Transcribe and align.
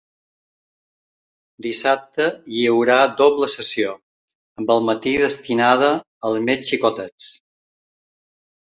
Dissabte 1.65 2.25
hi 2.55 2.65
haurà 2.71 2.97
doble 3.21 3.51
sessió, 3.57 3.95
amb 4.63 4.75
el 4.77 4.83
matí 4.89 5.17
destinada 5.27 5.95
als 6.33 6.45
més 6.51 6.73
xicotets. 6.75 7.33